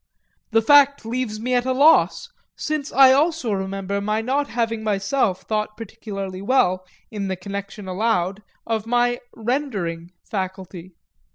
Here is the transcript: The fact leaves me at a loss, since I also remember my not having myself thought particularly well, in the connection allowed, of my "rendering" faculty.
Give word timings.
The 0.49 0.63
fact 0.63 1.05
leaves 1.05 1.39
me 1.39 1.53
at 1.53 1.63
a 1.67 1.73
loss, 1.73 2.31
since 2.57 2.91
I 2.91 3.11
also 3.11 3.51
remember 3.53 4.01
my 4.01 4.19
not 4.19 4.47
having 4.49 4.83
myself 4.83 5.43
thought 5.43 5.77
particularly 5.77 6.41
well, 6.41 6.83
in 7.11 7.27
the 7.27 7.35
connection 7.35 7.87
allowed, 7.87 8.41
of 8.65 8.87
my 8.87 9.19
"rendering" 9.35 10.09
faculty. 10.23 10.95